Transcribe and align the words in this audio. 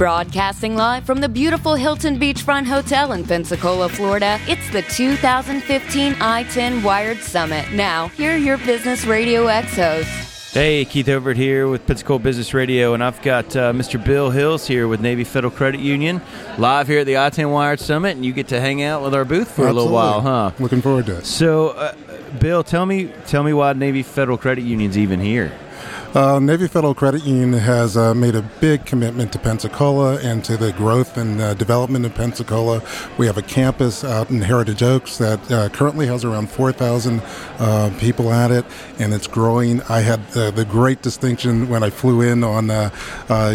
Broadcasting 0.00 0.76
live 0.76 1.04
from 1.04 1.20
the 1.20 1.28
beautiful 1.28 1.74
Hilton 1.74 2.18
Beachfront 2.18 2.64
Hotel 2.64 3.12
in 3.12 3.22
Pensacola, 3.22 3.90
Florida, 3.90 4.40
it's 4.48 4.66
the 4.70 4.80
2015 4.80 6.16
I 6.22 6.44
10 6.44 6.82
Wired 6.82 7.18
Summit. 7.18 7.70
Now, 7.72 8.08
here 8.08 8.32
are 8.32 8.38
your 8.38 8.56
Business 8.56 9.04
Radio 9.04 9.48
X 9.48 9.76
hosts. 9.76 10.54
Hey, 10.54 10.86
Keith 10.86 11.06
Overt 11.06 11.36
here 11.36 11.68
with 11.68 11.86
Pensacola 11.86 12.18
Business 12.18 12.54
Radio, 12.54 12.94
and 12.94 13.04
I've 13.04 13.20
got 13.20 13.54
uh, 13.54 13.74
Mr. 13.74 14.02
Bill 14.02 14.30
Hills 14.30 14.66
here 14.66 14.88
with 14.88 15.02
Navy 15.02 15.22
Federal 15.22 15.50
Credit 15.50 15.82
Union, 15.82 16.22
live 16.56 16.88
here 16.88 17.00
at 17.00 17.06
the 17.06 17.18
I-10 17.18 17.52
Wired 17.52 17.78
Summit, 17.78 18.16
and 18.16 18.24
you 18.24 18.32
get 18.32 18.48
to 18.48 18.58
hang 18.58 18.82
out 18.82 19.02
with 19.02 19.12
our 19.12 19.26
booth 19.26 19.48
for 19.48 19.66
Absolutely. 19.66 19.70
a 19.70 19.82
little 19.82 19.92
while, 19.92 20.20
huh? 20.22 20.52
Looking 20.58 20.80
forward 20.80 21.04
to 21.06 21.18
it. 21.18 21.26
So, 21.26 21.68
uh, 21.72 21.94
Bill, 22.40 22.64
tell 22.64 22.86
me, 22.86 23.12
tell 23.26 23.42
me 23.42 23.52
why 23.52 23.74
Navy 23.74 24.02
Federal 24.02 24.38
Credit 24.38 24.62
Union's 24.62 24.96
even 24.96 25.20
here. 25.20 25.52
Uh, 26.12 26.40
Navy 26.40 26.66
Federal 26.66 26.92
Credit 26.92 27.24
Union 27.24 27.52
has 27.52 27.96
uh, 27.96 28.12
made 28.14 28.34
a 28.34 28.42
big 28.60 28.84
commitment 28.84 29.32
to 29.32 29.38
Pensacola 29.38 30.16
and 30.18 30.44
to 30.44 30.56
the 30.56 30.72
growth 30.72 31.16
and 31.16 31.40
uh, 31.40 31.54
development 31.54 32.04
of 32.04 32.12
Pensacola. 32.16 32.82
We 33.16 33.26
have 33.26 33.38
a 33.38 33.42
campus 33.42 34.02
out 34.02 34.28
in 34.28 34.40
Heritage 34.40 34.82
Oaks 34.82 35.18
that 35.18 35.48
uh, 35.52 35.68
currently 35.68 36.08
has 36.08 36.24
around 36.24 36.50
4,000 36.50 37.22
uh, 37.60 37.92
people 38.00 38.32
at 38.32 38.50
it, 38.50 38.64
and 38.98 39.14
it's 39.14 39.28
growing. 39.28 39.82
I 39.82 40.00
had 40.00 40.18
uh, 40.34 40.50
the 40.50 40.64
great 40.64 41.00
distinction 41.00 41.68
when 41.68 41.84
I 41.84 41.90
flew 41.90 42.22
in 42.22 42.42
on 42.42 42.66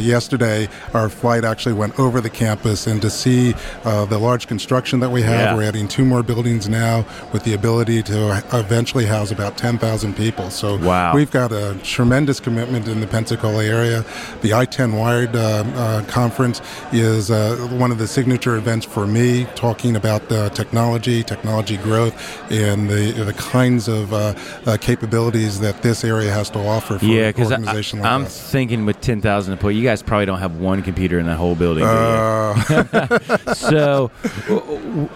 yesterday. 0.02 0.70
Our 0.94 1.10
flight 1.10 1.44
actually 1.44 1.74
went 1.74 2.00
over 2.00 2.22
the 2.22 2.30
campus, 2.30 2.88
and 2.88 3.02
to 3.02 3.10
see 3.10 3.52
the 3.84 4.18
large 4.18 4.48
construction 4.48 5.02
that 5.02 5.10
we 5.10 5.24
have, 5.24 5.36
Yeah. 5.36 5.56
we're 5.58 5.64
adding 5.64 5.90
two 5.90 6.06
more 6.06 6.24
buildings 6.24 6.70
now 6.70 7.06
with 7.34 7.44
the 7.44 7.54
ability 7.54 8.02
to 8.04 8.42
eventually 8.54 9.08
house 9.08 9.32
about 9.32 9.58
10,000 9.58 10.16
people. 10.16 10.50
So 10.52 10.78
Wow. 10.78 11.14
we've 11.14 11.32
got 11.32 11.52
a 11.52 11.76
tremendous 11.84 12.40
commitment 12.46 12.88
in 12.88 13.02
the 13.02 13.08
Pensacola 13.08 13.64
area. 13.66 14.06
The 14.42 14.54
I-10 14.54 14.98
Wired 14.98 15.36
uh, 15.36 15.64
uh, 15.76 16.06
conference 16.06 16.62
is 16.94 17.32
uh, 17.32 17.58
one 17.72 17.92
of 17.92 17.98
the 17.98 18.08
signature 18.08 18.56
events 18.56 18.86
for 18.86 19.06
me, 19.08 19.46
talking 19.56 19.96
about 19.96 20.30
technology, 20.54 21.24
technology 21.24 21.78
growth, 21.78 22.16
and 22.52 22.88
the 22.90 23.06
the 23.26 23.34
kinds 23.34 23.88
of 23.88 24.14
uh, 24.14 24.34
uh, 24.66 24.78
capabilities 24.80 25.60
that 25.60 25.82
this 25.82 26.04
area 26.04 26.32
has 26.32 26.50
to 26.52 26.60
offer 26.60 27.00
for 27.00 27.06
Yeah, 27.06 27.32
an 27.36 27.44
organization 27.44 28.00
like 28.00 28.12
I'm 28.12 28.26
us. 28.26 28.52
thinking 28.52 28.86
with 28.86 29.02
10,000 29.02 29.52
employees, 29.54 29.78
you 29.78 29.84
guys 29.84 30.04
probably 30.04 30.28
don't 30.28 30.40
have 30.40 30.58
one 30.60 30.84
computer 30.84 31.18
in 31.20 31.26
that 31.26 31.38
whole 31.38 31.56
building. 31.56 31.86
so, 33.56 34.08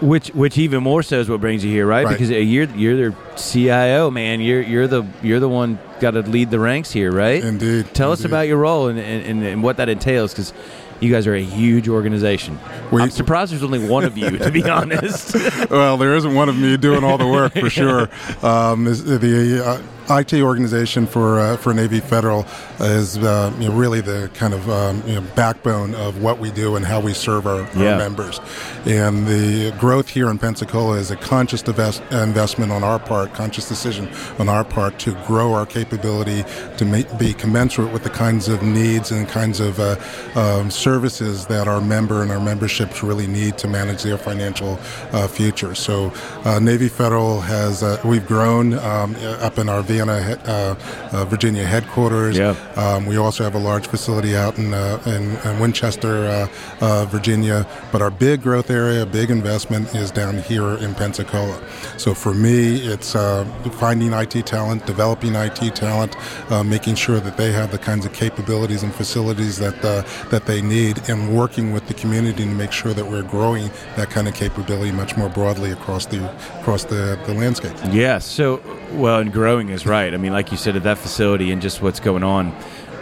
which 0.00 0.28
which 0.34 0.58
even 0.58 0.82
more 0.82 1.02
so 1.02 1.20
is 1.20 1.28
what 1.28 1.40
brings 1.40 1.64
you 1.64 1.70
here, 1.70 1.86
right? 1.86 2.04
Right. 2.04 2.12
Because 2.12 2.30
you're 2.30 2.68
you're 2.82 2.96
their 2.96 3.14
CIO, 3.36 4.10
man. 4.10 4.40
You're 4.40 4.62
you're 4.62 4.88
the 4.88 5.04
you're 5.22 5.40
the 5.40 5.48
one 5.48 5.78
got 6.00 6.12
to 6.12 6.22
lead 6.22 6.50
the 6.50 6.58
ranks 6.58 6.90
here, 6.90 7.12
right? 7.12 7.42
Indeed, 7.42 7.94
Tell 7.94 8.12
us 8.12 8.24
about 8.24 8.48
your 8.48 8.56
role 8.58 8.88
and, 8.88 8.98
and, 8.98 9.44
and 9.44 9.62
what 9.62 9.76
that 9.76 9.88
entails, 9.88 10.32
because 10.32 10.52
you 11.00 11.10
guys 11.10 11.26
are 11.26 11.34
a 11.34 11.42
huge 11.42 11.88
organization. 11.88 12.58
We- 12.90 13.00
I'm 13.02 13.10
surprised 13.10 13.52
there's 13.52 13.62
only 13.62 13.86
one 13.88 14.04
of 14.04 14.18
you, 14.18 14.36
to 14.38 14.50
be 14.50 14.62
honest. 14.68 15.34
well, 15.70 15.96
there 15.96 16.14
isn't 16.16 16.34
one 16.34 16.48
of 16.48 16.56
me 16.58 16.76
doing 16.76 17.04
all 17.04 17.16
the 17.18 17.26
work 17.26 17.54
for 17.54 17.70
sure. 17.80 18.02
Um, 18.42 18.84
the 18.84 19.62
uh, 19.64 19.82
IT 20.10 20.34
organization 20.42 21.06
for 21.06 21.38
uh, 21.38 21.56
for 21.56 21.72
Navy 21.72 22.00
Federal 22.00 22.44
is 22.80 23.16
uh, 23.18 23.54
you 23.60 23.68
know, 23.68 23.74
really 23.74 24.00
the 24.00 24.28
kind 24.34 24.52
of 24.54 24.68
um, 24.68 25.02
you 25.06 25.14
know, 25.14 25.20
backbone 25.36 25.94
of 25.94 26.20
what 26.22 26.38
we 26.38 26.50
do 26.50 26.74
and 26.76 26.84
how 26.84 26.98
we 27.00 27.12
serve 27.14 27.46
our, 27.46 27.60
Yeah. 27.76 27.92
our 27.92 27.98
members. 27.98 28.40
And 28.86 29.26
the 29.26 29.70
growth 29.78 30.08
here 30.08 30.28
in 30.28 30.38
Pensacola 30.38 30.96
is 30.96 31.10
a 31.10 31.16
conscious 31.16 31.62
invest- 31.62 32.02
investment 32.10 32.72
on 32.72 32.82
our 32.82 32.98
part, 32.98 33.34
conscious 33.34 33.68
decision 33.68 34.08
on 34.38 34.48
our 34.48 34.64
part 34.64 34.98
to 35.00 35.12
grow 35.26 35.52
our 35.54 35.66
capability 35.66 36.44
to 36.78 37.04
be 37.18 37.32
commensurate 37.34 37.92
with 37.92 38.02
the 38.02 38.10
kinds 38.10 38.48
of 38.48 38.62
needs 38.62 39.12
and 39.12 39.28
kinds 39.28 39.60
of 39.60 39.78
uh, 39.78 39.96
um, 40.34 40.70
services 40.70 41.46
that 41.46 41.68
our 41.68 41.80
member 41.80 42.22
and 42.22 42.32
our 42.32 42.40
memberships 42.40 43.02
really 43.02 43.26
need 43.26 43.58
to 43.58 43.68
manage 43.68 44.02
their 44.02 44.18
financial 44.18 44.78
uh, 45.12 45.28
future. 45.28 45.74
So, 45.74 46.12
uh, 46.44 46.58
Navy 46.58 46.88
Federal 46.88 47.40
has 47.42 47.82
uh, 47.82 48.00
we've 48.04 48.26
grown 48.26 48.74
um, 48.78 49.14
up 49.40 49.58
in 49.58 49.68
our 49.68 49.82
uh, 50.08 50.74
uh, 51.12 51.24
Virginia 51.26 51.64
headquarters. 51.64 52.38
Yeah. 52.38 52.54
Um, 52.76 53.06
we 53.06 53.16
also 53.16 53.44
have 53.44 53.54
a 53.54 53.58
large 53.58 53.86
facility 53.86 54.36
out 54.36 54.58
in 54.58 54.72
uh, 54.72 55.02
in, 55.06 55.36
in 55.48 55.60
Winchester, 55.60 56.26
uh, 56.26 56.48
uh, 56.80 57.04
Virginia. 57.06 57.66
But 57.92 58.02
our 58.02 58.10
big 58.10 58.42
growth 58.42 58.70
area, 58.70 59.04
big 59.06 59.30
investment 59.30 59.94
is 59.94 60.10
down 60.10 60.38
here 60.38 60.74
in 60.78 60.94
Pensacola. 60.94 61.60
So 61.98 62.14
for 62.14 62.34
me, 62.34 62.76
it's 62.76 63.14
uh, 63.14 63.44
finding 63.78 64.12
IT 64.12 64.46
talent, 64.46 64.86
developing 64.86 65.34
IT 65.34 65.74
talent, 65.74 66.16
uh, 66.50 66.62
making 66.62 66.94
sure 66.94 67.20
that 67.20 67.36
they 67.36 67.52
have 67.52 67.70
the 67.72 67.78
kinds 67.78 68.06
of 68.06 68.12
capabilities 68.12 68.82
and 68.82 68.94
facilities 68.94 69.58
that 69.58 69.84
uh, 69.84 70.02
that 70.30 70.46
they 70.46 70.62
need, 70.62 71.08
and 71.08 71.36
working 71.36 71.72
with 71.72 71.86
the 71.88 71.94
community 71.94 72.44
to 72.44 72.50
make 72.50 72.72
sure 72.72 72.94
that 72.94 73.04
we're 73.04 73.22
growing 73.22 73.70
that 73.96 74.10
kind 74.10 74.28
of 74.28 74.34
capability 74.34 74.92
much 74.92 75.16
more 75.16 75.28
broadly 75.28 75.70
across 75.72 76.06
the 76.06 76.20
across 76.60 76.84
the, 76.84 77.18
the 77.26 77.34
landscape. 77.34 77.76
yeah. 77.90 78.18
So, 78.18 78.62
well, 78.92 79.20
and 79.20 79.32
growing 79.32 79.70
is 79.70 79.79
right. 79.86 80.12
I 80.12 80.16
mean, 80.16 80.32
like 80.32 80.50
you 80.50 80.56
said, 80.56 80.76
at 80.76 80.82
that 80.84 80.98
facility 80.98 81.50
and 81.52 81.60
just 81.62 81.80
what's 81.82 82.00
going 82.00 82.22
on, 82.22 82.48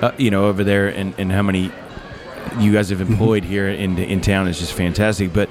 uh, 0.01 0.13
you 0.19 0.31
know, 0.31 0.47
over 0.47 0.65
there, 0.65 0.89
and, 0.89 1.15
and 1.19 1.31
how 1.33 1.43
many 1.43 1.71
you 2.59 2.73
guys 2.73 2.89
have 2.91 3.01
employed 3.01 3.45
here 3.45 3.69
in 3.69 3.99
in 3.99 4.21
town 4.21 4.49
is 4.49 4.59
just 4.59 4.73
fantastic. 4.73 5.33
But 5.33 5.49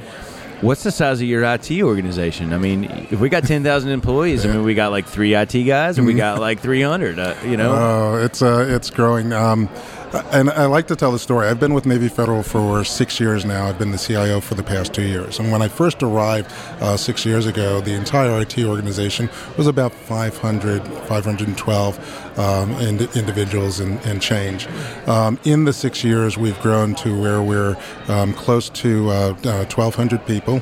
what's 0.61 0.83
the 0.83 0.91
size 0.91 1.21
of 1.21 1.27
your 1.27 1.43
IT 1.43 1.69
organization? 1.81 2.53
I 2.53 2.57
mean, 2.57 2.85
if 3.11 3.19
we 3.19 3.29
got 3.29 3.43
ten 3.43 3.63
thousand 3.63 3.91
employees, 3.91 4.45
I 4.45 4.51
mean, 4.51 4.63
we 4.63 4.73
got 4.73 4.91
like 4.91 5.05
three 5.05 5.35
IT 5.35 5.53
guys, 5.63 5.97
and 5.97 6.07
we 6.07 6.13
got 6.13 6.39
like 6.39 6.59
three 6.59 6.81
hundred. 6.81 7.19
Uh, 7.19 7.35
you 7.45 7.57
know, 7.57 7.73
Oh, 7.75 8.23
it's 8.23 8.41
uh, 8.41 8.65
it's 8.67 8.89
growing. 8.89 9.33
Um, 9.33 9.69
and 10.13 10.49
I 10.49 10.65
like 10.65 10.87
to 10.87 10.95
tell 10.95 11.11
the 11.11 11.19
story. 11.19 11.47
I've 11.47 11.59
been 11.59 11.73
with 11.73 11.85
Navy 11.85 12.07
Federal 12.07 12.43
for 12.43 12.83
six 12.83 13.19
years 13.19 13.43
now. 13.43 13.67
I've 13.67 13.77
been 13.77 13.91
the 13.91 13.97
CIO 13.97 14.39
for 14.39 14.55
the 14.55 14.63
past 14.63 14.93
two 14.93 15.03
years. 15.03 15.39
And 15.39 15.51
when 15.51 15.61
I 15.61 15.67
first 15.67 16.01
arrived 16.01 16.51
uh, 16.79 16.95
six 16.97 17.25
years 17.25 17.45
ago, 17.45 17.81
the 17.81 17.93
entire 17.93 18.41
IT 18.41 18.57
organization 18.59 19.29
was 19.57 19.67
about 19.67 19.93
500, 19.93 20.83
512 20.83 22.39
um, 22.39 22.71
ind- 22.73 23.09
individuals 23.15 23.79
and, 23.79 23.99
and 24.05 24.21
change. 24.21 24.67
Um, 25.07 25.39
in 25.43 25.65
the 25.65 25.73
six 25.73 26.03
years, 26.03 26.37
we've 26.37 26.59
grown 26.61 26.95
to 26.95 27.19
where 27.19 27.41
we're 27.41 27.75
um, 28.07 28.33
close 28.33 28.69
to 28.69 29.09
uh, 29.09 29.13
uh, 29.43 29.65
1,200 29.65 30.25
people 30.25 30.61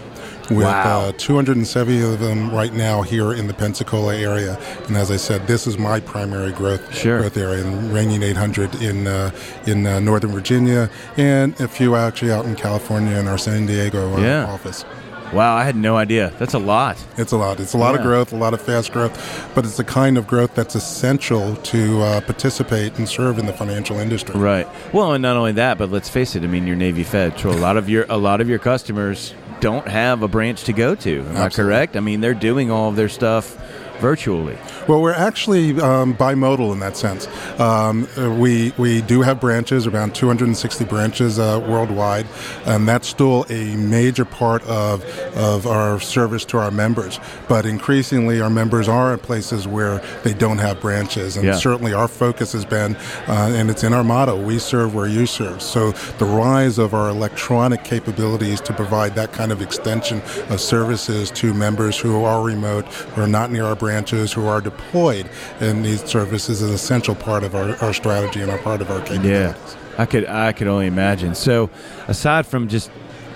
with 0.49 0.63
Wow. 0.65 1.09
uh, 1.09 1.11
270 1.17 2.01
of 2.01 2.19
them 2.19 2.51
right 2.53 2.73
now 2.73 3.01
here 3.01 3.33
in 3.33 3.47
the 3.47 3.53
Pensacola 3.53 4.15
area. 4.15 4.57
And 4.87 4.95
as 4.97 5.11
I 5.11 5.17
said, 5.17 5.47
this 5.47 5.67
is 5.67 5.77
my 5.77 5.99
primary 5.99 6.51
growth 6.51 6.93
Sure. 6.95 7.19
growth 7.19 7.37
area, 7.37 7.63
and 7.63 7.93
reigning 7.93 8.21
800 8.23 8.75
in 8.81 9.07
uh, 9.07 9.31
in 9.65 9.85
uh, 9.87 9.99
Northern 9.99 10.31
Virginia, 10.31 10.89
and 11.17 11.59
a 11.59 11.67
few 11.67 11.95
actually 11.95 12.31
out 12.31 12.45
in 12.45 12.55
California 12.55 13.17
in 13.17 13.27
our 13.27 13.37
San 13.37 13.65
Diego 13.65 14.15
uh, 14.15 14.19
Yeah. 14.21 14.45
office. 14.45 14.85
wow, 15.33 15.55
I 15.57 15.63
had 15.63 15.75
no 15.75 15.97
idea. 15.97 16.31
That's 16.39 16.53
a 16.53 16.59
lot. 16.59 16.97
It's 17.17 17.31
a 17.33 17.37
lot. 17.37 17.59
It's 17.59 17.73
a 17.73 17.77
lot 17.77 17.95
of 17.95 18.01
growth, 18.01 18.31
a 18.31 18.37
lot 18.37 18.53
of 18.53 18.61
fast 18.61 18.93
growth, 18.93 19.13
but 19.55 19.65
it's 19.65 19.75
the 19.75 19.83
kind 19.83 20.17
of 20.17 20.27
growth 20.27 20.53
that's 20.55 20.75
essential 20.75 21.55
to 21.57 22.01
uh, 22.03 22.21
participate 22.21 22.97
and 22.99 23.09
serve 23.09 23.39
in 23.39 23.45
the 23.47 23.51
financial 23.53 23.97
industry. 23.99 24.39
Right. 24.39 24.67
Well, 24.93 25.13
and 25.13 25.21
not 25.21 25.35
only 25.35 25.51
that, 25.53 25.77
but 25.77 25.91
let's 25.91 26.07
face 26.09 26.35
it. 26.35 26.43
I 26.43 26.47
mean, 26.47 26.67
you're 26.67 26.75
Navy 26.77 27.03
Fed, 27.03 27.37
so 27.39 27.49
a 27.49 27.57
lot 27.67 27.75
of 27.75 27.89
your 27.89 28.05
a 28.07 28.17
lot 28.17 28.39
of 28.39 28.47
your 28.47 28.59
customers 28.59 29.33
don't 29.65 29.87
have 29.87 30.21
a 30.21 30.27
branch 30.27 30.65
to 30.65 30.73
go 30.73 30.93
to. 30.93 31.21
Am 31.21 31.37
I 31.37 31.49
correct? 31.49 31.97
I 31.97 31.99
mean, 31.99 32.21
they're 32.21 32.35
doing 32.35 32.69
all 32.69 32.89
of 32.89 32.95
their 32.95 33.09
stuff 33.09 33.57
virtually. 33.99 34.59
Well, 34.87 35.01
we're 35.01 35.13
actually 35.13 35.79
um, 35.81 36.15
bimodal 36.15 36.71
in 36.71 36.79
that 36.79 36.95
sense. 36.95 37.27
Um, 37.59 38.07
uh, 38.19 38.29
we 38.29 38.71
we 38.77 39.01
do 39.01 39.23
have 39.23 39.39
branches, 39.39 39.87
around 39.87 40.13
260 40.13 40.85
branches 40.85 41.39
uh, 41.39 41.65
worldwide, 41.67 42.27
and 42.65 42.87
that's 42.87 43.07
still 43.07 43.47
a 43.49 43.75
major 43.77 44.25
part 44.25 44.61
of 44.63 45.03
of 45.35 45.65
our 45.65 45.99
service 45.99 46.45
to 46.45 46.59
our 46.59 46.69
members. 46.69 47.19
But 47.47 47.65
increasingly, 47.65 48.41
our 48.41 48.49
members 48.51 48.87
are 48.87 49.13
in 49.13 49.19
places 49.19 49.67
where 49.67 50.03
they 50.23 50.35
don't 50.35 50.59
have 50.59 50.79
branches, 50.81 51.35
and 51.35 51.45
Yeah. 51.45 51.55
certainly 51.55 51.93
our 51.93 52.07
focus 52.07 52.51
has 52.53 52.63
been, 52.65 52.95
uh, 53.27 53.53
and 53.55 53.71
it's 53.71 53.83
in 53.83 53.91
our 53.91 54.03
motto: 54.03 54.35
"We 54.35 54.59
serve 54.59 54.93
where 54.93 55.07
you 55.07 55.25
serve." 55.25 55.63
So 55.63 55.93
the 56.19 56.25
rise 56.25 56.77
of 56.77 56.93
our 56.93 57.09
electronic 57.09 57.83
capabilities 57.83 58.61
to 58.61 58.73
provide 58.73 59.15
that 59.15 59.33
kind 59.33 59.51
of 59.51 59.63
extension 59.63 60.21
of 60.51 60.61
services 60.61 61.31
to 61.31 61.55
members 61.55 61.97
who 61.97 62.23
are 62.23 62.43
remote, 62.43 62.85
who 63.15 63.21
are 63.23 63.27
not 63.27 63.51
near 63.51 63.65
our 63.65 63.75
branches, 63.75 64.31
who 64.33 64.45
are 64.45 64.61
deployed 64.77 65.29
in 65.59 65.83
these 65.83 66.03
services 66.03 66.61
is 66.61 66.69
an 66.69 66.73
essential 66.73 67.15
part 67.15 67.43
of 67.43 67.55
our, 67.55 67.75
our 67.77 67.93
strategy 67.93 68.41
and 68.41 68.51
a 68.51 68.57
part 68.59 68.81
of 68.81 68.89
our 68.89 68.99
capabilities. 68.99 69.75
Yeah. 69.75 69.81
I 69.97 70.05
could 70.05 70.25
I 70.25 70.51
could 70.51 70.67
only 70.67 70.87
imagine. 70.87 71.35
So, 71.35 71.69
aside 72.07 72.45
from 72.45 72.67
just 72.67 72.91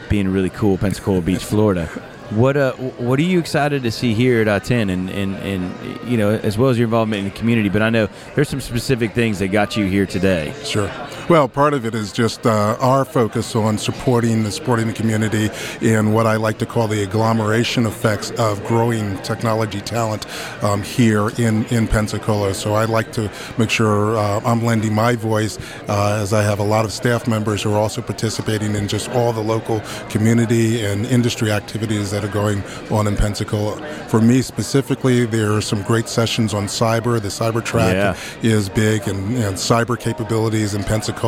being 0.09 0.27
really 0.27 0.49
cool, 0.49 0.77
Pensacola 0.77 1.21
Beach, 1.21 1.43
Florida. 1.43 1.85
What 2.31 2.57
uh, 2.57 2.73
what 2.73 3.17
are 3.17 3.23
you 3.23 3.39
excited 3.39 3.81
to 3.83 3.91
see 3.91 4.13
here 4.13 4.41
at 4.41 4.47
I-10 4.47 4.91
and, 4.91 5.09
and, 5.09 5.35
and 5.37 6.07
you 6.07 6.15
know 6.15 6.29
as 6.29 6.57
well 6.57 6.69
as 6.69 6.77
your 6.77 6.85
involvement 6.85 7.25
in 7.25 7.33
the 7.33 7.37
community? 7.37 7.69
But 7.69 7.81
I 7.81 7.89
know 7.89 8.07
there's 8.35 8.49
some 8.49 8.61
specific 8.61 9.13
things 9.13 9.39
that 9.39 9.47
got 9.47 9.75
you 9.75 9.85
here 9.85 10.05
today. 10.05 10.53
Sure. 10.63 10.91
Well, 11.29 11.47
part 11.47 11.75
of 11.75 11.85
it 11.85 11.93
is 11.93 12.11
just 12.11 12.47
uh, 12.47 12.75
our 12.81 13.05
focus 13.05 13.55
on 13.55 13.77
supporting 13.77 14.41
the 14.41 14.51
supporting 14.51 14.87
the 14.87 14.93
community 14.93 15.51
in 15.79 16.11
what 16.11 16.25
I 16.25 16.37
like 16.37 16.57
to 16.57 16.65
call 16.65 16.87
the 16.87 17.03
agglomeration 17.03 17.85
effects 17.85 18.31
of 18.31 18.65
growing 18.65 19.15
technology 19.19 19.79
talent 19.79 20.25
um, 20.63 20.81
here 20.81 21.29
in 21.37 21.65
in 21.65 21.87
Pensacola. 21.87 22.55
So 22.55 22.73
I 22.73 22.85
like 22.85 23.11
to 23.11 23.29
make 23.59 23.69
sure 23.69 24.17
uh, 24.17 24.41
I'm 24.43 24.65
lending 24.65 24.95
my 24.95 25.15
voice 25.15 25.59
uh, 25.87 26.17
as 26.19 26.33
I 26.33 26.41
have 26.41 26.57
a 26.57 26.63
lot 26.63 26.83
of 26.83 26.91
staff 26.91 27.27
members 27.27 27.61
who 27.61 27.73
are 27.73 27.77
also 27.77 28.01
participating 28.01 28.73
in 28.73 28.87
just 28.87 29.07
all 29.09 29.31
the 29.31 29.43
local 29.43 29.83
community 30.09 30.83
and 30.83 31.05
industry 31.05 31.51
activities 31.51 32.09
that 32.09 32.23
are 32.25 32.33
going 32.33 32.63
on 32.89 33.05
in 33.05 33.15
Pensacola. 33.15 33.77
For 34.07 34.19
me 34.19 34.41
specifically, 34.41 35.27
there 35.27 35.53
are 35.53 35.61
some 35.61 35.83
great 35.83 36.09
sessions 36.09 36.55
on 36.55 36.65
cyber. 36.65 37.21
The 37.21 37.27
cyber 37.27 37.63
track 37.63 37.93
Yeah. 37.93 38.15
is 38.41 38.67
big, 38.67 39.07
and, 39.07 39.37
and 39.37 39.55
cyber 39.55 39.95
capabilities 39.99 40.73
in 40.73 40.83
Pensacola 40.83 41.18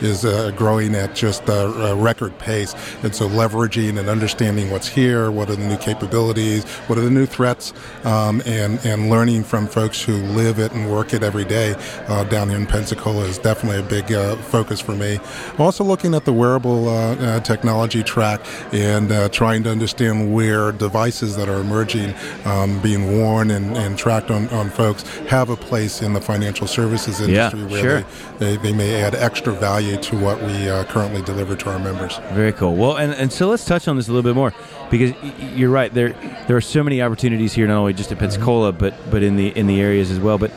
is 0.00 0.24
uh, 0.24 0.50
growing 0.56 0.94
at 0.94 1.14
just 1.14 1.48
a, 1.48 1.66
a 1.90 1.94
record 1.94 2.38
pace. 2.38 2.74
And 3.02 3.14
so, 3.14 3.28
leveraging 3.28 3.98
and 3.98 4.08
understanding 4.08 4.70
what's 4.70 4.88
here, 4.88 5.30
what 5.30 5.50
are 5.50 5.56
the 5.56 5.66
new 5.66 5.76
capabilities, 5.78 6.64
what 6.88 6.98
are 6.98 7.02
the 7.02 7.10
new 7.10 7.26
threats, 7.26 7.72
um, 8.04 8.42
and 8.46 8.78
and 8.84 9.10
learning 9.10 9.44
from 9.44 9.66
folks 9.66 10.02
who 10.02 10.14
live 10.14 10.58
it 10.58 10.72
and 10.72 10.90
work 10.90 11.12
it 11.14 11.22
every 11.22 11.44
day 11.44 11.74
uh, 12.08 12.24
down 12.24 12.48
here 12.48 12.58
in 12.58 12.66
Pensacola 12.66 13.24
is 13.24 13.38
definitely 13.38 13.78
a 13.80 13.82
big 13.82 14.12
uh, 14.12 14.36
focus 14.36 14.80
for 14.80 14.92
me. 14.92 15.18
Also, 15.58 15.84
looking 15.84 16.14
at 16.14 16.24
the 16.24 16.32
wearable 16.32 16.88
uh, 16.88 17.14
uh, 17.16 17.40
technology 17.40 18.02
track 18.02 18.40
and 18.72 19.12
uh, 19.12 19.28
trying 19.28 19.62
to 19.64 19.70
understand 19.70 20.32
where 20.34 20.72
devices 20.72 21.36
that 21.36 21.48
are 21.48 21.60
emerging, 21.60 22.14
um, 22.44 22.80
being 22.80 23.18
worn 23.18 23.50
and, 23.50 23.76
and 23.76 23.98
tracked 23.98 24.30
on, 24.30 24.48
on 24.48 24.70
folks, 24.70 25.02
have 25.28 25.50
a 25.50 25.56
place 25.56 26.02
in 26.02 26.12
the 26.12 26.20
financial 26.20 26.66
services 26.66 27.20
Yeah, 27.20 27.50
industry 27.50 27.64
where 27.64 27.80
sure. 27.80 28.00
they, 28.38 28.56
they, 28.56 28.70
they 28.70 28.72
may 28.72 29.02
add 29.02 29.14
extra 29.30 29.52
value 29.52 29.96
to 29.96 30.18
what 30.18 30.42
we 30.42 30.68
uh, 30.68 30.82
currently 30.84 31.22
deliver 31.22 31.54
to 31.54 31.70
our 31.70 31.78
members. 31.78 32.18
Very 32.32 32.52
cool. 32.52 32.74
Well, 32.74 32.96
and, 32.96 33.12
and 33.12 33.32
so 33.32 33.48
let's 33.48 33.64
touch 33.64 33.86
on 33.86 33.94
this 33.94 34.08
a 34.08 34.12
little 34.12 34.28
bit 34.28 34.34
more 34.34 34.52
because 34.90 35.12
you're 35.54 35.70
right. 35.70 35.94
There 35.94 36.10
there 36.48 36.56
are 36.56 36.60
so 36.60 36.82
many 36.82 37.00
opportunities 37.00 37.52
here, 37.52 37.68
not 37.68 37.78
only 37.78 37.92
just 37.92 38.10
in 38.10 38.18
Pensacola, 38.18 38.72
but 38.72 38.92
but 39.08 39.22
in 39.22 39.36
the 39.36 39.56
in 39.56 39.68
the 39.68 39.80
areas 39.80 40.10
as 40.10 40.18
well. 40.18 40.36
But 40.36 40.50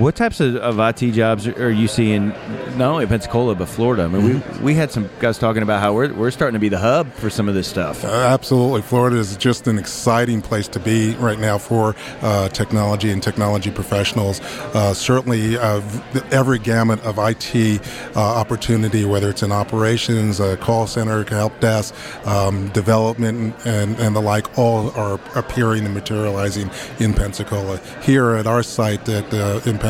what 0.00 0.16
types 0.16 0.40
of, 0.40 0.56
of 0.56 0.78
IT 0.78 1.12
jobs 1.12 1.46
are 1.46 1.70
you 1.70 1.86
seeing, 1.86 2.28
not 2.76 2.90
only 2.92 3.02
in 3.02 3.08
Pensacola 3.08 3.54
but 3.54 3.68
Florida? 3.68 4.04
I 4.04 4.08
mean, 4.08 4.24
we 4.24 4.60
we 4.60 4.74
had 4.74 4.90
some 4.90 5.10
guys 5.20 5.38
talking 5.38 5.62
about 5.62 5.80
how 5.80 5.92
we're 5.92 6.12
we're 6.12 6.30
starting 6.30 6.54
to 6.54 6.60
be 6.60 6.68
the 6.68 6.78
hub 6.78 7.12
for 7.12 7.28
some 7.28 7.48
of 7.48 7.54
this 7.54 7.68
stuff. 7.68 8.04
Uh, 8.04 8.08
absolutely. 8.08 8.82
Florida 8.82 9.16
is 9.16 9.36
just 9.36 9.66
an 9.66 9.78
exciting 9.78 10.40
place 10.40 10.68
to 10.68 10.80
be 10.80 11.14
right 11.16 11.38
now 11.38 11.58
for 11.58 11.94
uh, 12.22 12.48
technology 12.48 13.10
and 13.10 13.22
technology 13.22 13.70
professionals. 13.70 14.40
Uh, 14.74 14.94
certainly, 14.94 15.58
uh, 15.58 15.82
every 16.30 16.58
gamut 16.58 17.00
of 17.00 17.18
IT 17.18 17.80
uh, 18.16 18.20
opportunity, 18.20 19.04
whether 19.04 19.28
it's 19.28 19.42
in 19.42 19.52
operations, 19.52 20.40
call 20.60 20.86
center, 20.86 21.24
help 21.24 21.58
desk, 21.60 21.94
um, 22.26 22.68
development, 22.70 23.54
and, 23.66 23.98
and 23.98 24.16
the 24.16 24.20
like, 24.20 24.58
all 24.58 24.90
are 24.92 25.20
appearing 25.34 25.84
and 25.84 25.94
materializing 25.94 26.70
in 26.98 27.12
Pensacola. 27.12 27.78
Here 28.02 28.30
at 28.30 28.46
our 28.46 28.62
site 28.62 29.08
at, 29.08 29.32
uh, 29.34 29.60
in 29.66 29.78
Pensacola, 29.78 29.89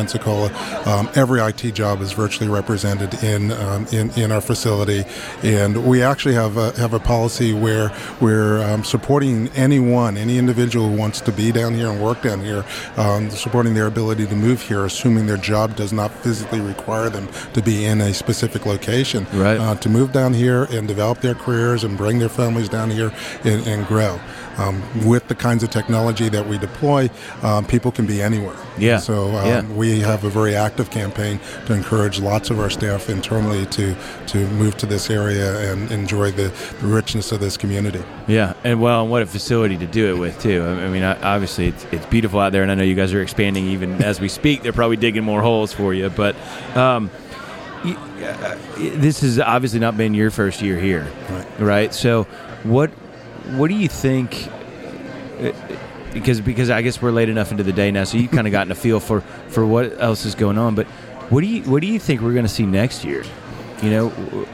um, 0.85 1.09
every 1.15 1.39
IT 1.41 1.73
job 1.73 2.01
is 2.01 2.11
virtually 2.11 2.49
represented 2.49 3.13
in, 3.23 3.51
um, 3.51 3.85
in 3.91 4.09
in 4.11 4.31
our 4.31 4.41
facility, 4.41 5.03
and 5.43 5.85
we 5.87 6.01
actually 6.01 6.33
have 6.35 6.57
a, 6.57 6.71
have 6.79 6.93
a 6.93 6.99
policy 6.99 7.53
where 7.53 7.91
we're 8.19 8.61
um, 8.63 8.83
supporting 8.83 9.49
anyone, 9.49 10.17
any 10.17 10.37
individual 10.37 10.89
who 10.89 10.95
wants 10.97 11.21
to 11.21 11.31
be 11.31 11.51
down 11.51 11.73
here 11.73 11.89
and 11.89 12.01
work 12.01 12.21
down 12.21 12.39
here, 12.41 12.63
um, 12.97 13.29
supporting 13.29 13.73
their 13.73 13.87
ability 13.87 14.25
to 14.27 14.35
move 14.35 14.61
here, 14.61 14.85
assuming 14.85 15.25
their 15.27 15.37
job 15.37 15.75
does 15.75 15.93
not 15.93 16.11
physically 16.23 16.59
require 16.61 17.09
them 17.09 17.27
to 17.53 17.61
be 17.61 17.85
in 17.85 18.01
a 18.01 18.13
specific 18.13 18.65
location, 18.65 19.25
Right. 19.33 19.59
uh, 19.59 19.75
to 19.75 19.89
move 19.89 20.11
down 20.11 20.33
here 20.33 20.63
and 20.71 20.87
develop 20.87 21.21
their 21.21 21.35
careers 21.35 21.83
and 21.83 21.97
bring 21.97 22.19
their 22.19 22.29
families 22.29 22.69
down 22.69 22.89
here 22.91 23.11
and, 23.43 23.65
and 23.67 23.87
grow. 23.87 24.19
Um, 24.57 24.83
with 25.05 25.27
the 25.29 25.35
kinds 25.35 25.63
of 25.63 25.69
technology 25.69 26.27
that 26.29 26.45
we 26.47 26.57
deploy, 26.57 27.09
um, 27.41 27.65
people 27.65 27.91
can 27.91 28.05
be 28.05 28.21
anywhere. 28.21 28.55
Yeah. 28.77 28.97
So 28.97 29.25
um, 29.35 29.45
Yeah. 29.47 29.61
we 29.73 29.99
have 29.99 30.23
a 30.23 30.29
very 30.29 30.55
active 30.55 30.89
campaign 30.89 31.39
to 31.65 31.73
encourage 31.73 32.19
lots 32.19 32.49
of 32.49 32.59
our 32.59 32.69
staff 32.69 33.09
internally 33.09 33.65
to 33.67 33.95
to 34.27 34.47
move 34.51 34.77
to 34.77 34.85
this 34.85 35.09
area 35.09 35.71
and 35.71 35.91
enjoy 35.91 36.31
the, 36.31 36.51
the 36.79 36.87
richness 36.87 37.31
of 37.31 37.39
this 37.41 37.57
community. 37.57 38.01
Yeah, 38.27 38.53
and 38.63 38.79
well, 38.81 39.01
and 39.01 39.11
what 39.11 39.21
a 39.21 39.25
facility 39.25 39.77
to 39.77 39.85
do 39.87 40.15
it 40.15 40.17
with 40.19 40.39
too. 40.41 40.63
I 40.63 40.85
I 40.85 40.89
mean, 40.89 41.03
obviously 41.03 41.67
it's, 41.67 41.85
it's 41.91 42.05
beautiful 42.05 42.39
out 42.39 42.51
there, 42.53 42.63
and 42.63 42.71
I 42.71 42.75
know 42.75 42.83
you 42.83 42.95
guys 42.95 43.13
are 43.13 43.21
expanding 43.21 43.67
even 43.67 44.01
as 44.03 44.19
we 44.21 44.29
speak. 44.29 44.61
They're 44.63 44.73
probably 44.73 44.97
digging 44.97 45.23
more 45.23 45.41
holes 45.41 45.73
for 45.73 45.93
you, 45.93 46.09
but 46.09 46.35
um, 46.75 47.09
uh, 47.83 48.57
this 48.77 49.21
has 49.21 49.39
obviously 49.39 49.79
not 49.79 49.97
been 49.97 50.13
your 50.13 50.31
first 50.31 50.61
year 50.61 50.79
here, 50.79 51.07
Right. 51.29 51.47
right? 51.59 51.93
So, 51.93 52.23
what 52.63 52.89
what 53.57 53.67
do 53.69 53.75
you 53.75 53.87
think? 53.89 54.47
Because 56.13 56.41
because 56.41 56.69
I 56.69 56.81
guess 56.81 57.01
we're 57.01 57.11
late 57.11 57.29
enough 57.29 57.51
into 57.51 57.63
the 57.63 57.71
day 57.71 57.91
now, 57.91 58.03
so 58.03 58.17
you've 58.17 58.31
kind 58.31 58.47
of 58.47 58.51
gotten 58.51 58.71
a 58.71 58.75
feel 58.75 58.99
for 58.99 59.21
for 59.49 59.65
what 59.65 59.99
else 60.01 60.25
is 60.25 60.35
going 60.35 60.57
on. 60.57 60.75
But 60.75 60.87
what 61.29 61.41
do 61.41 61.47
you 61.47 61.63
what 61.63 61.81
do 61.81 61.87
you 61.87 61.99
think 61.99 62.21
we're 62.21 62.33
going 62.33 62.45
to 62.45 62.49
see 62.49 62.65
next 62.65 63.05
year? 63.05 63.23
You 63.81 63.89
know, 63.89 64.47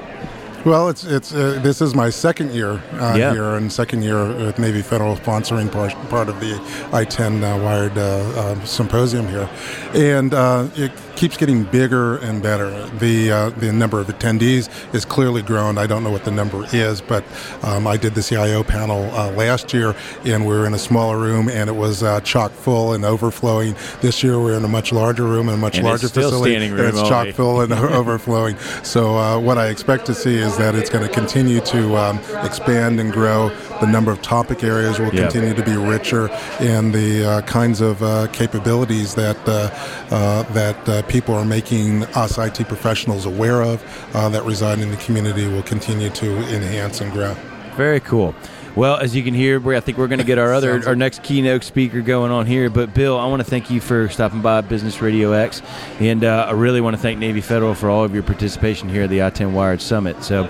Well, 0.68 0.90
it's 0.90 1.06
it's 1.06 1.34
uh, 1.34 1.62
this 1.64 1.80
is 1.82 1.96
my 1.96 2.10
second 2.10 2.52
year 2.52 2.84
uh, 3.00 3.16
Yeah. 3.18 3.32
here, 3.32 3.56
and 3.56 3.72
second 3.72 4.02
year 4.02 4.28
with 4.36 4.60
Navy 4.60 4.82
Federal 4.82 5.16
sponsoring 5.16 5.72
part, 5.72 5.94
part 6.10 6.28
of 6.28 6.42
the 6.42 6.56
I-10 6.92 7.42
uh, 7.42 7.64
wired 7.64 7.98
uh, 7.98 8.02
uh, 8.02 8.66
symposium 8.66 9.30
here, 9.30 9.50
and 9.94 10.34
uh, 10.34 10.68
it 10.76 10.92
keeps 11.16 11.38
getting 11.38 11.64
bigger 11.64 12.18
and 12.18 12.44
better. 12.44 12.70
The 13.00 13.32
uh, 13.32 13.50
the 13.52 13.72
number 13.72 14.02
of 14.02 14.08
attendees 14.08 14.68
is 14.94 15.06
clearly 15.06 15.42
grown. 15.42 15.78
I 15.78 15.88
don't 15.88 16.04
know 16.04 16.12
what 16.12 16.26
the 16.26 16.32
number 16.32 16.66
is, 16.74 17.00
but 17.00 17.24
um, 17.64 17.88
I 17.88 17.96
did 17.96 18.14
the 18.14 18.22
CIO 18.22 18.62
panel 18.64 19.10
uh, 19.16 19.32
last 19.32 19.74
year, 19.74 19.96
and 20.26 20.46
we 20.46 20.54
were 20.54 20.68
in 20.68 20.74
a 20.74 20.78
smaller 20.80 21.18
room, 21.18 21.48
and 21.48 21.70
it 21.70 21.78
was 21.78 22.04
uh, 22.04 22.20
chock 22.22 22.52
full 22.52 22.92
and 22.92 23.06
overflowing. 23.06 23.74
This 24.02 24.22
year, 24.22 24.38
we're 24.38 24.58
in 24.58 24.66
a 24.66 24.68
much 24.68 24.92
larger 24.92 25.24
room 25.24 25.48
and 25.48 25.58
a 25.58 25.62
much 25.62 25.78
And 25.78 25.88
it's 25.88 26.04
larger 26.04 26.10
facility, 26.10 26.56
and 26.56 26.78
it's 26.78 26.98
only. 26.98 27.10
chock 27.10 27.28
full 27.36 27.62
and 27.62 27.72
overflowing. 28.02 28.58
So 28.84 29.18
uh, 29.18 29.40
what 29.40 29.58
I 29.58 29.68
expect 29.68 30.06
to 30.08 30.14
see 30.14 30.36
is 30.36 30.57
that 30.58 30.76
it's 30.76 30.90
going 30.90 31.08
to 31.08 31.14
continue 31.14 31.60
to 31.62 31.96
um, 31.98 32.20
expand 32.44 33.00
and 33.00 33.12
grow. 33.12 33.50
The 33.80 33.88
number 33.88 34.12
of 34.12 34.22
topic 34.22 34.64
areas 34.64 35.00
will 35.00 35.14
Yeah. 35.14 35.24
continue 35.24 35.54
to 35.54 35.64
be 35.64 35.76
richer, 35.78 36.30
and 36.60 36.94
the 36.94 37.26
uh, 37.26 37.42
kinds 37.42 37.82
of 37.82 38.02
uh, 38.04 38.28
capabilities 38.34 39.16
that 39.16 39.38
uh, 39.48 39.70
uh, 40.14 40.44
that 40.54 40.90
uh, 40.90 41.02
people 41.04 41.34
are 41.36 41.46
making 41.46 42.04
us 42.16 42.38
IT 42.38 42.68
professionals 42.68 43.26
aware 43.26 43.62
of 43.62 43.84
uh, 44.14 44.30
that 44.30 44.44
reside 44.44 44.80
in 44.80 44.90
the 44.92 44.98
community 44.98 45.48
will 45.48 45.64
continue 45.64 46.10
to 46.10 46.38
enhance 46.54 47.02
and 47.02 47.12
grow. 47.12 47.36
Very 47.76 48.00
cool. 48.00 48.34
Well, 48.78 48.98
as 48.98 49.16
you 49.16 49.24
can 49.24 49.34
hear, 49.34 49.58
I 49.74 49.80
think 49.80 49.98
we're 49.98 50.08
going 50.08 50.20
to 50.20 50.24
get 50.26 50.38
our 50.38 50.54
other 50.54 50.88
our 50.88 50.96
next 50.96 51.24
keynote 51.24 51.64
speaker 51.64 52.00
going 52.02 52.32
on 52.32 52.46
here. 52.46 52.70
But 52.70 52.94
Bill, 52.94 53.18
I 53.18 53.26
want 53.26 53.40
to 53.40 53.44
thank 53.44 53.72
you 53.72 53.82
for 53.82 54.08
stopping 54.08 54.44
by 54.44 54.62
Business 54.62 55.02
Radio 55.02 55.32
X, 55.32 55.64
and 56.00 56.24
uh, 56.24 56.46
I 56.48 56.52
really 56.52 56.80
want 56.80 56.96
to 56.96 57.02
thank 57.02 57.18
Navy 57.18 57.42
Federal 57.42 57.74
for 57.74 57.90
all 57.90 58.04
of 58.04 58.14
your 58.14 58.22
participation 58.22 58.88
here 58.88 59.02
at 59.02 59.10
the 59.10 59.24
I-10 59.24 59.52
Wired 59.52 59.82
Summit. 59.82 60.24
So. 60.24 60.48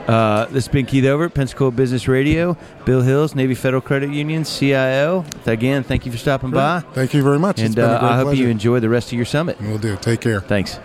Uh, 0.00 0.46
this 0.46 0.66
has 0.66 0.68
been 0.68 0.86
Keith 0.86 1.04
Over, 1.04 1.28
Pensacola 1.28 1.70
Business 1.70 2.08
Radio. 2.08 2.56
Bill 2.84 3.00
Hills, 3.00 3.36
Navy 3.36 3.54
Federal 3.54 3.80
Credit 3.80 4.10
Union, 4.10 4.42
CIO. 4.42 5.24
Again, 5.46 5.84
thank 5.84 6.04
you 6.04 6.10
for 6.10 6.18
stopping 6.18 6.50
by. 6.50 6.80
Thank 6.94 7.14
you 7.14 7.22
very 7.22 7.38
much. 7.38 7.58
It's 7.60 7.66
And 7.66 7.74
been 7.76 7.84
a 7.84 7.92
uh, 7.92 8.00
great 8.00 8.10
I 8.10 8.16
hope 8.16 8.24
pleasure. 8.28 8.42
you 8.42 8.48
enjoy 8.48 8.80
the 8.80 8.88
rest 8.88 9.08
of 9.08 9.12
your 9.12 9.26
summit. 9.26 9.60
We'll 9.60 9.78
do. 9.78 9.96
Take 9.98 10.20
care. 10.20 10.40
Thanks. 10.40 10.80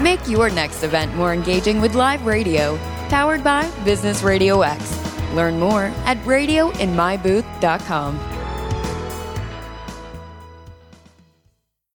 Make 0.00 0.28
your 0.28 0.48
next 0.50 0.84
event 0.84 1.12
more 1.16 1.34
engaging 1.34 1.80
with 1.80 1.96
live 1.96 2.24
radio. 2.24 2.78
Powered 3.10 3.42
by 3.42 3.68
Business 3.84 4.22
Radio 4.22 4.62
X. 4.62 4.96
Learn 5.34 5.58
more 5.58 5.86
at 6.06 6.16
radioinmybooth.com. 6.18 8.29